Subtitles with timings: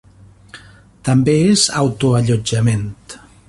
[1.11, 2.93] També és auto-allotjament.